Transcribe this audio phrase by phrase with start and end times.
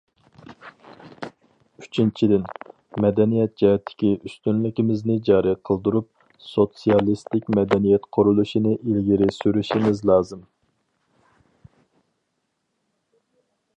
[1.81, 2.45] ئۈچىنچىدىن،
[3.05, 6.09] مەدەنىيەت جەھەتتىكى ئۈستۈنلۈكىمىزنى جارى قىلدۇرۇپ،
[6.47, 10.43] سوتسىيالىستىك مەدەنىيەت قۇرۇلۇشىنى ئىلگىرى سۈرۈشىمىز لازىم.